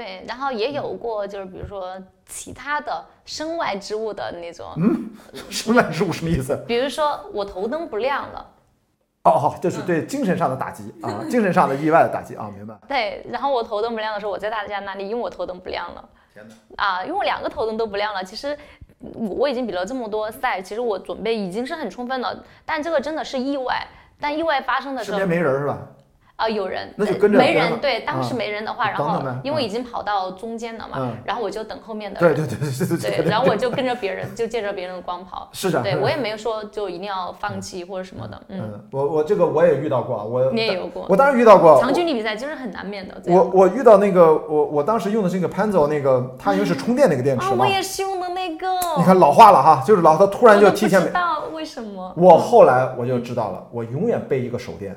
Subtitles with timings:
[0.00, 1.94] 对，然后也有过就是比如说
[2.24, 5.10] 其他的身外之物的那种，嗯
[5.50, 6.56] 身外之物什么意思？
[6.66, 8.46] 比如说我头灯不亮了，
[9.24, 12.74] 哦哦，这是对精神上的打击啊，精神上的意外的打击啊，明白？
[12.88, 16.08] 对，然后我头灯不亮的时候，我在大家那里，因为我头灯不亮了。
[16.32, 16.54] 天哪！
[16.82, 18.56] 啊，因为我两个头灯都不亮了，其实
[19.00, 23.86] 我我已经比了这么多赛，其实我准备已经是很充分了，但这个真的是意外。
[24.18, 25.78] 但意外发生的时候身边，没人是吧？
[26.40, 48.66] 啊，有人，那就跟着没人，对，当时啊没人的话，然后因为已经跑到中间了嘛嗯，然后我就等后面的对人，对对对对对对，然后我就跟着别人，就借着别人的光跑，是的，对我也没有说就一定要放弃或者什么的，嗯，嗯，我我这个我也遇到过啊，我你也有过我当然遇到过，长距离比赛就是很难免的，我我遇到那个我我当时用的是那个 Panzo 那个，它因为是充电那个电池啊，嘛我，也是用的那个，
[48.96, 51.06] 你看老化了哈，就是老它突然就提前没。
[51.06, 54.96] 不知道为什么我后来我就知道了，我永远备一个手电，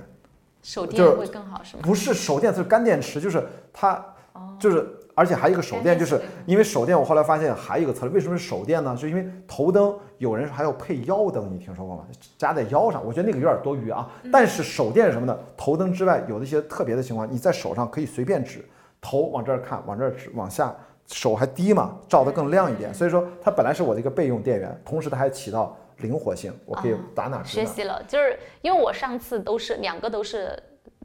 [0.64, 1.84] 手电会更好是吗？
[1.84, 3.94] 不是手电，是干电池，就是它
[4.32, 8.96] 哦就是，而且还有一个手电，就是因为手电，我后来发现还有一个策略，为什么是手电呢？
[8.98, 12.06] 就因为头灯有人还要配腰灯，你听说过吗？
[12.38, 14.10] 加在腰上，我觉得那个有点多余啊。
[14.24, 15.38] 嗯但是手电是什么呢？
[15.58, 18.66] 头灯之外，有的一些特别的情况，你在手上可以随便指，
[19.02, 20.74] 头往这儿看，往这儿指，往下，
[21.08, 22.94] 手还低嘛，照得更亮一嗯点。
[22.94, 27.44] 所以说，它本来是我的一个备用电源，同时它还起到灵活性，我可以哦打哪儿。
[27.44, 30.58] 学习了，就是因为我上次都是两个都是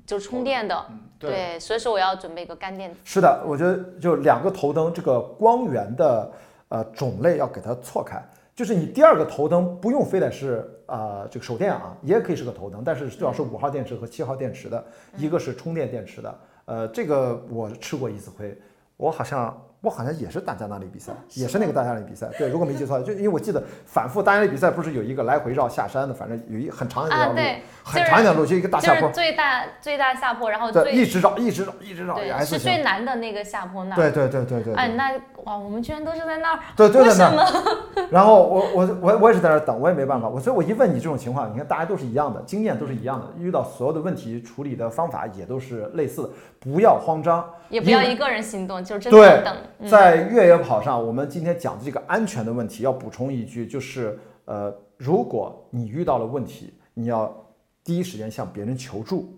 [0.07, 2.99] 就充电的，嗯对，所以说我要准备一个干电池。
[3.05, 6.33] 是的，我觉得就两个头灯这个光源的
[6.69, 8.23] 呃种类要给它错开，
[8.55, 14.85] 就是你第二个头灯不用非得是呃这个手电啊，也可以是个头灯，但是最好是五号电池和七号电池的，
[15.17, 18.57] 一个是充电电池的，呃，这个我吃过一次亏，
[18.97, 19.57] 我好像。
[19.81, 22.27] 我好像也是大加那里比赛，也是那个大加那里比赛。
[22.39, 27.39] 对，如果没记错，就因为我记得反复大加那比赛不是有一个来回绕下山的，反正有一很长一条路，
[27.85, 32.79] 很长一条路，就一个大下坡就是，最大最大下坡，然后一直绕，一直绕，一直绕是最。
[32.79, 33.97] 难的那个下坡那儿。
[33.97, 34.75] 对对对对对。
[34.75, 35.11] 哎，那
[35.49, 38.07] 哇，我们居然都是在那儿，对，就在那儿。
[38.13, 40.29] 然后我我我我也是在那儿等，我也没办法。
[40.29, 49.57] 我所以，我一问你这种情况，你看大家都是一样的，经验都是一样的，遇到所有的问题处理的方法也都是类似的，不要慌张，也不要一个人行动，就真的等。
[49.79, 57.35] 嗯在越野跑上，我们今天讲的这个安全的问题，要补充一句，就是呃，如果你遇到了问题，你要
[57.83, 59.35] 第一时间向别人求助。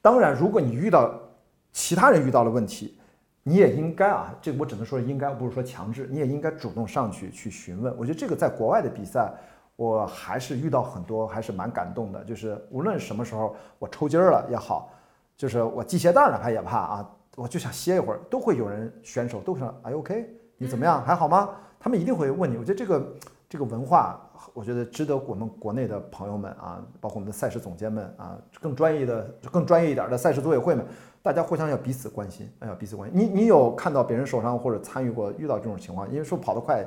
[0.00, 1.12] 当然，如果你遇到
[1.72, 2.97] 其他人遇到了问题，
[3.48, 7.96] 你也应该啊，这我只能说应该，不是说强制，你也应该主动上去去询问。
[7.96, 9.32] 我觉得这个在国外的比赛，
[9.74, 12.22] 我还是遇到很多，还是蛮感动的。
[12.24, 14.92] 就是无论什么时候我抽筋儿了也好，
[15.34, 20.28] 就是我系鞋带儿哪怕也怕啊，我就想歇一会儿，都会有人选手都会说哎 OK，
[20.58, 21.02] 你怎么样？
[21.02, 21.48] 还好吗？
[21.80, 22.58] 他们一定会问你。
[22.58, 23.16] 我觉得这个
[23.48, 24.20] 这个文化，
[24.52, 30.84] 我觉得值得我们国内的朋友们啊，包括我们的赛事总监们啊，更专业的、更专业一点的赛事组委会们，
[31.22, 33.18] 大家互相要彼此关心，哎呀，彼此关心。
[33.18, 36.10] 你你有看到别人受伤或者参与过遇到这种情况？
[36.10, 36.84] 因为说跑得快，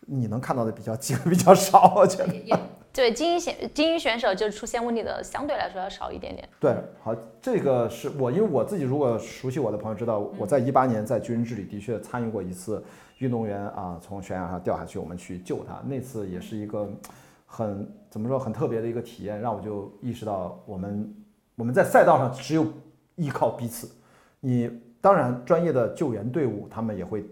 [0.00, 2.58] 你能看到的比较机会 比较少，我觉得。
[2.90, 6.48] 对精英选精英选手就出现问题的相对来说要少一点点。
[6.58, 12.82] 对，好，这个是我，因为我自己如果熟悉我的朋友知道，我在一八年在军人之旅的确参与过一次
[13.18, 16.88] 运动员啊从悬崖上掉下去，我们去救他，那次也是一个
[17.46, 21.14] 很怎么说很特别的一个体验，让我就意识到我们
[21.54, 22.66] 我们在赛道上只有
[23.18, 23.90] 依靠彼此。
[24.40, 24.70] 你
[25.00, 27.26] 当然专业的救援队伍他们也会，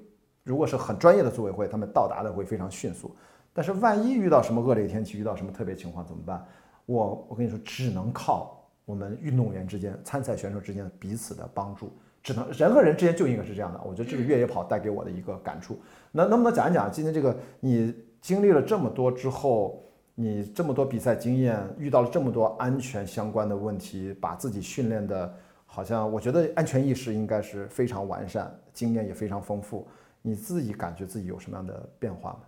[0.44, 3.16] 如果是很专业的组委会，他们到达的会非常迅速。
[3.54, 6.46] 但是万一遇到什么恶劣天气，遇到什么特别情况怎么办？
[6.84, 11.91] 我我跟你说，只能靠我们运动员之间、参赛选手之间彼此的帮助，
[12.22, 13.80] 只能人和人之间就应该是这样的。
[13.82, 15.80] 我觉得这是越野跑带给我的一个感触。
[16.12, 19.82] 那能不能讲一讲今天这个你经历了这么多之后，
[20.14, 25.34] 你这么多比赛经验，遇到了这么多安全相关的问题，把自己训练的，
[25.66, 29.87] 好像我觉得安全意识应该是非常完善，经验也非常丰富。
[30.22, 32.41] 你自己感觉自己有什么样的变化吗？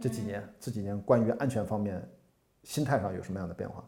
[0.00, 2.02] 这几年，这几年关于安全方面，
[2.62, 3.84] 心态上有什么样的变化？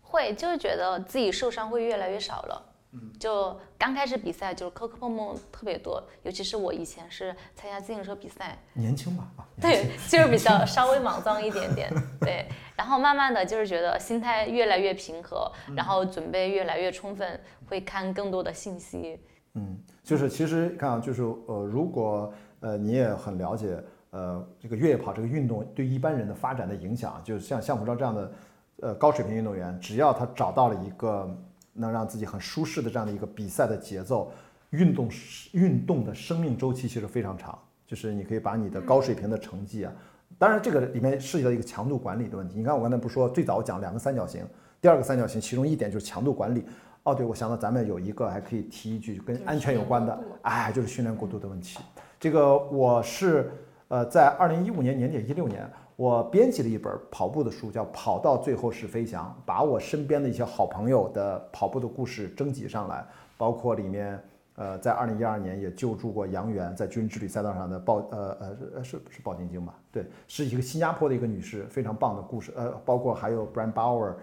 [0.00, 2.71] 会，就是觉得自己受伤会越来越少了。
[3.18, 11.90] 就刚开始比赛就是磕磕碰碰特别多，尤其是我以前是参加自行车比赛，年轻嘛，啊，对，就是比较 稍微莽撞一点点，
[12.20, 12.46] 对。
[12.76, 19.20] 然后慢慢的就是觉得心态越来越平和，然后准备越来越充分，会看更多的信息。
[19.54, 28.32] 嗯，就是其实看啊，就是呃，如果呃你也很了解呃这个越野跑这个运动对一般人的发展的影响，就像向福昭这样的
[28.80, 31.30] 呃高水平运动员，只要他找到了一个
[31.72, 34.32] 能让自己很舒适的这样的一个比赛的节奏，
[34.70, 35.08] 运动
[35.52, 39.92] 运动的生命周期其实非常长，就是你可以把你的高水平的成绩啊，
[40.38, 42.58] 当然这个里面涉及到一个强度管理的问题。
[42.58, 44.44] 你看我刚才不是说最早讲两个三角形，
[44.80, 46.64] 第二个三角形其中一点就是强度管理。
[47.04, 51.80] 哦，对，我想到咱们有一个还可以提一句跟安全有关的，哎，就是训练过度的问题。
[52.20, 53.50] 这个我是
[53.88, 63.06] 呃在二零一五年年底一六年，我编辑了一本跑步的书，叫《跑到最后是飞翔》，把我身边的一些好朋友的跑步的故事征集上来，
[63.36, 64.22] 包括里面
[64.56, 68.36] 呃在二零一二年也救助过杨元在军人之旅赛道上的鲍呃
[68.74, 69.74] 呃是是鲍晶晶吧？
[69.92, 72.52] 对，是一个新加坡的一个女士，非常棒的故事。
[72.56, 74.14] 呃，包括还有 Brian Bauer。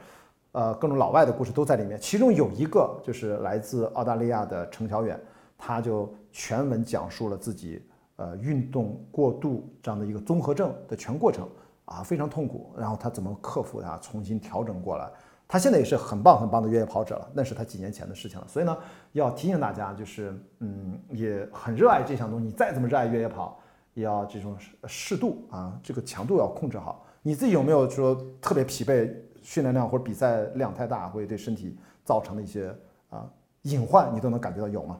[0.51, 5.17] 呃，各种老外的故事都在里面，其中有一个就是来自澳大利亚的程小远，
[5.55, 7.79] 他就全文讲述了自己
[8.19, 11.47] 呃运动过度这样的一个综合症的全过程
[11.85, 15.09] 啊，非常痛苦，然后他怎么克服它，重新调整过来。
[15.47, 18.47] 他现在也是很棒很棒的越野跑者了，那是他几年前的事情了。
[18.47, 18.77] 所以呢，
[19.13, 23.59] 要提醒大家，就是嗯，也很热爱这项东西，你再怎么热爱越野跑，
[23.93, 24.55] 也要这种
[24.85, 27.03] 适度啊，这个强度要控制好。
[27.23, 29.11] 你自己有没有说特别疲惫？
[29.41, 32.75] 训练量或者比赛量太大，会对身体造成的一些
[33.09, 33.25] 啊
[33.61, 34.99] 隐患，你都能感觉到有吗？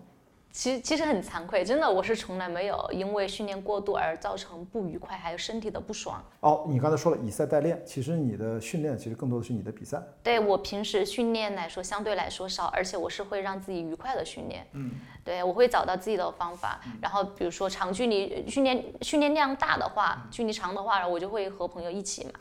[0.51, 6.22] 其实其实很惭愧，真的我是从来没有因为训练过度而造成不愉快，还有身体的不爽。
[6.40, 10.01] 哦，你刚才说了以赛代练，其实你的训练其实更多的是你的比赛。
[10.24, 14.66] 对我平时训练来说相对来说少，而且我是会让自己愉快的训练。
[14.74, 14.92] 嗯，
[15.24, 22.31] 对我会找到自己的方法，然后比如说长距离训练训练量大的话，距离长的话，我就会和朋友一起嘛。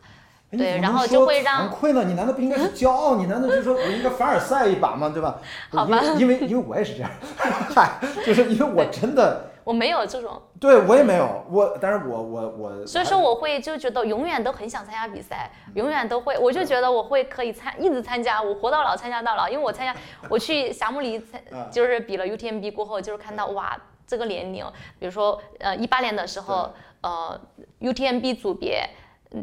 [0.50, 2.04] 对，然后就会让惭愧呢？
[2.04, 3.16] 你难道不应该是骄傲？
[3.16, 5.10] 你难道就是说我应该凡尔赛一把吗？
[5.12, 5.38] 对吧？
[5.70, 7.10] 好吧，因为因为我也是这样，
[7.74, 19.94] 嗨，就是因为我真的我没有这种，对我也没有我，但是我我我，所以说我会就觉得永远都很想参加比赛，永远都会，我就觉得我会可以参一直参加，我活到老参加到老，因为我参加
[20.30, 21.38] 我去霞慕里参
[21.70, 24.64] 就是比了 UTMB 过后，就是看到哇这个年龄，
[24.98, 26.72] 比如说呃一八年的时候
[27.02, 27.38] 呃
[27.80, 28.88] UTMB 组别。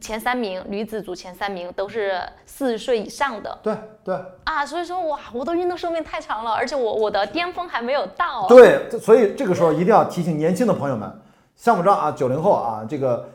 [0.01, 3.57] 前三名，女子组前三名都是四十岁以上的。
[3.61, 8.47] 对对啊，所以说哇，我的运动寿命太长了，而且我我的巅峰还没有到。
[8.47, 11.11] 对，所以这个时候一定要提醒年轻的朋友们，
[11.55, 13.29] 像我这啊，九零后啊，这个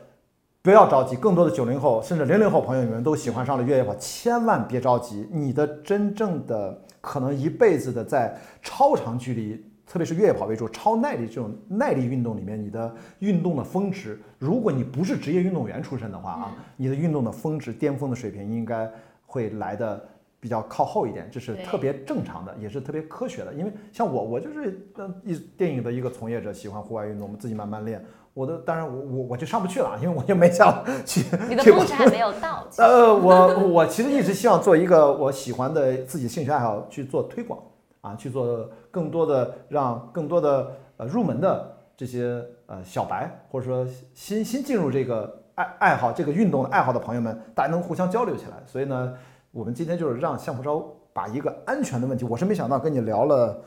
[0.60, 1.14] 不要着急。
[1.14, 5.28] 更多的九零后甚至零零后朋友，你们都喜欢上了越野跑，千万别着急。
[5.30, 9.64] 你的真正的可能一辈子的在超长距离。
[9.90, 18.88] 特别是越野跑为主、超耐力这种耐力运动里面，你的运动的峰值，如果你不是职业运动员出身的话啊，你的运动的峰值、巅峰的水平应该
[19.26, 20.00] 会来的
[20.38, 23.52] 比较靠后一点，这是特别正常的，也是特别科学的。
[23.52, 28.00] 因为像我，我就是嗯一电影的一个从业者，喜欢户外运动，我们自己慢慢练。
[28.32, 31.24] 我的当然我我我就上不去了，因为我就没想去。
[31.48, 32.64] 你的峰值还没有到。
[32.78, 37.58] 呃，我我其实一直希望做一个我喜欢的自己兴趣爱好去做推广。
[38.00, 48.56] 啊，去做更多的，让更多的呃入门的这些呃小白，或者说新新进入这个爱爱好这个运动的爱好的朋友们，大家能互相交流起来。
[48.66, 49.12] 所以呢，
[49.50, 50.82] 我们今天就是让向福超
[51.12, 53.60] 把一个安全的问题，我是没想到跟你聊了，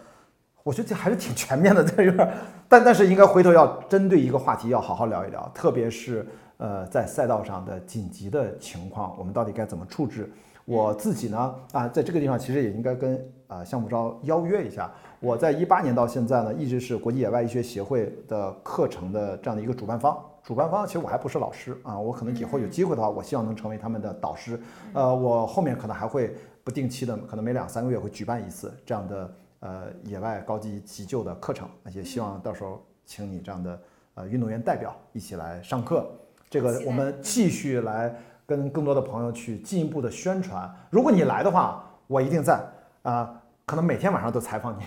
[0.64, 2.34] 我觉得这还是挺全面的，在这儿，
[2.68, 6.26] 但但是应该回头要针对一个话题要好好聊一聊，特别是
[6.58, 10.32] 呃在赛道上的紧急的情况，我们到底该怎么处置？
[10.66, 14.90] 我自己呢，啊，在这个地方其实也应该跟啊项目招邀约一下。
[15.20, 20.18] 我在一八年到现在呢，一直是国际野外医学协会的课程的这样的一个主办方。
[20.42, 24.60] 主办方其实我还不是老师啊，我可能以后有机会的话，我希望能成为他们的导师。
[24.94, 26.34] 呃，我后面可能还会
[26.64, 33.82] 不定期的，可能每两三个月会举办一次这样的呃野外高级急救的课程，也希望到时候请你这样的
[34.16, 36.10] 呃运动员代表一起来上课。
[36.50, 38.16] 这个我们继续来。
[38.46, 40.70] 跟更多的朋友去进一步的宣传。
[40.90, 42.60] 如果你来的话，我一定在
[43.02, 44.84] 啊，可能每天晚上都采访你。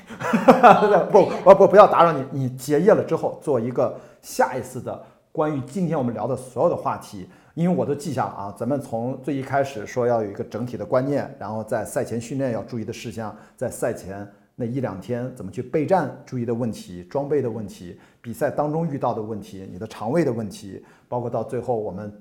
[1.10, 2.25] 不不不，不要打扰你。
[2.30, 8.54] 你结业了之后，做一个下一次的关于今天我们聊的所有的话题，因为我都记下了啊。
[8.56, 22.12] 咱们从最一开始说要有一个整体的观念，然后在赛前训练要注意的事项，在赛前那一两天怎么去备战，注意的问题，装备的问题，比赛当中遇到的问题，你的肠胃的问题，包括到最后我们。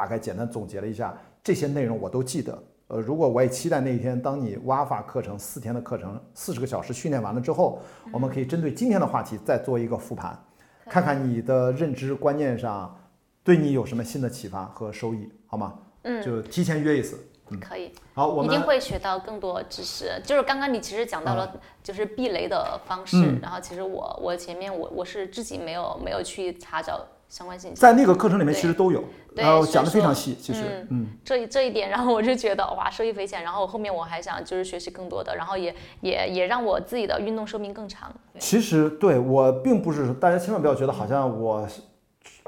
[0.00, 1.14] 大概简单总结了一下
[1.44, 2.58] 这些内容，我都记得。
[2.86, 7.80] 呃，如果我也期待那一天，当你挖法课程四天的课程，四十个小时训练完了之后，
[8.10, 10.42] 我们可以针对今天的话题再做一个复盘，
[10.86, 12.98] 看看你的认知观念上
[13.44, 15.74] 对你有什么新的启发和收益，好吗？
[16.04, 17.18] 嗯，就提前约一次。
[17.60, 17.92] 可以。
[18.14, 20.18] 好，我们一定会学到更多知识。
[20.24, 23.38] 就是刚刚你其实讲到了，就是避雷的方式。
[23.42, 27.06] 然后其实我我前面我我是自己没有没有去查找。
[27.30, 29.02] 相关信息在那个课程里面其实都有，
[29.36, 30.36] 然后讲的非常细。
[30.42, 33.42] 其实，嗯，这这一点，然后我就觉得哇，受益匪浅。
[33.44, 38.12] 然后后面我还想就是学习更多的，然后也也也让我自己的运动寿命更长。
[38.40, 41.64] 其实对我并不是，大家千万不要觉得好像我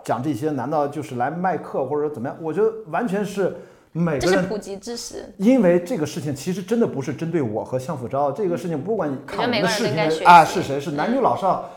[0.03, 2.37] 讲这些，难道就是来卖课或者说怎么样？
[2.43, 3.57] 我觉得完全是
[3.93, 5.33] 每个人，普及知识。
[5.37, 11.71] 因为这个事情其实真的不是针对我和向辅昭，这个事情不管你看我们的视频啊是谁是男女老少，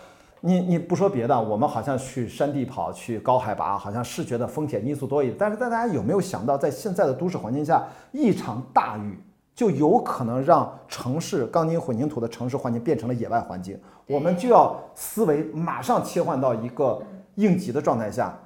[0.46, 9.18] 你你不说别的，我们好像去山地跑，去高海拔，好像是觉得风险因素多一点，但是大家有没有想到，在现在的都市环境下，一场大雨
[9.56, 13.76] 就有可能让城市钢筋混凝土的城市环境变成了野外环境，
[14.06, 17.02] 我们就要思维马上切换到一个
[17.34, 18.38] 应急的状态下。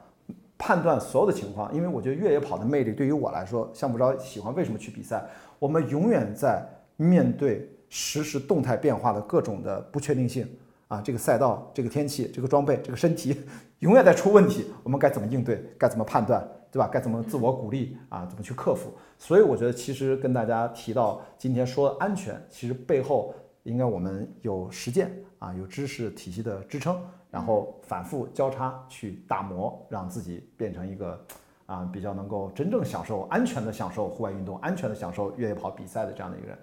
[0.58, 5.24] 判断所有的情况，因为我觉得越野跑的魅力对于我来说，像不着喜欢为什么去比赛，
[5.58, 6.62] 我们永远在
[6.98, 10.46] 面对实时动态变化的各种的不确定性
[10.89, 13.39] 啊，这个赛道、这个天气、这个装备、这个身体，
[13.79, 15.63] 永远在出问题，我们该怎么应对？
[15.77, 16.46] 该怎么判断？
[16.72, 16.89] 对吧？
[16.91, 18.25] 该怎么自我鼓励啊？
[18.25, 18.91] 怎么去克服？
[19.17, 27.00] 所以我觉得，其实跟大家提到今天说安全，其实背后应该我们有实践啊，有知识体系的支撑。
[27.31, 31.24] 然后反复交叉去打磨，让自己变成一个
[31.67, 36.58] 啊比较能够真正享受安全的享受户外运动、安全的享受越野跑比赛的这样的一个人。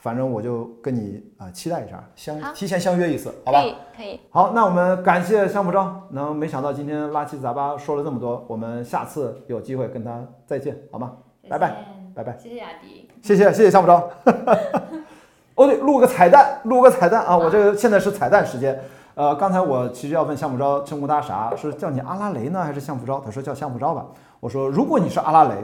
[0.00, 3.66] 反正我就跟你啊期待一下，相提前相约一次，好吧可？
[3.66, 11.12] 以可以，好，那我们感谢向不章，能没想到今天拉七杂八说了这么多，我们下次有机会跟他再见，好吗？
[11.48, 13.08] 拜拜拜拜，谢谢雅迪。
[13.22, 14.02] 谢谢谢谢向不章。
[15.56, 17.36] 哦对，录个彩蛋，录个彩蛋啊！
[17.36, 18.80] 我这个现在是彩蛋时间。
[19.14, 23.20] 呃，刚才我其实要问向福昭称呼他啥，是叫你阿拉蕾呢，还是向福昭？
[23.20, 24.06] 他说叫向福昭吧。
[24.38, 25.56] 我说如果你是阿拉蕾，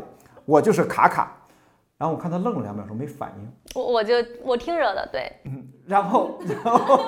[0.45, 1.33] 我就是卡卡。
[1.99, 7.01] 然后我看他愣了两秒钟没反应，我我就我听着的，对，嗯然后然后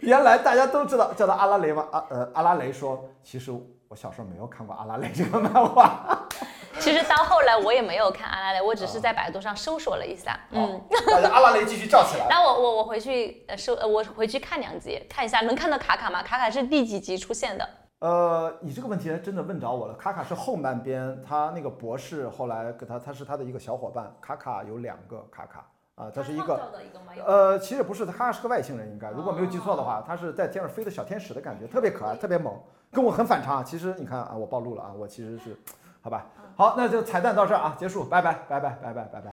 [0.00, 1.88] 原来大家都知道叫他阿拉蕾吗？
[1.90, 3.50] 啊呃，阿拉蕾说其实
[3.88, 6.28] 我小时候没有看过阿拉蕾这个漫画。
[6.78, 12.26] 其实到后来我也没有看阿拉蕾，我只是在百度上搜索了一下，嗯，大家阿拉蕾继续叫起来。
[12.30, 16.22] 然后我我我回去呃搜呃我回去看两集，看一下能看到卡卡吗？
[16.22, 17.68] 卡卡是第几集出现的？
[18.02, 19.94] 呃，你这个问题还真的问着我了。
[19.94, 24.12] 卡卡是后半边，他那个博士后来给他，他是他的一个小伙伴。
[24.20, 26.60] 卡卡有两个卡卡啊，他是一个？
[27.24, 33.64] 呃，其实不是，他卡卡是个外星人，应该如果没有记错的话，他是在天上飞的小天使的感觉，特别可爱，特别萌，跟我很反常。
[33.64, 35.56] 其实你看啊，我暴露了啊，我其实是，
[36.00, 39.30] 好吧，好，那就彩蛋到这儿啊，结束，拜拜，拜拜，拜拜，拜拜。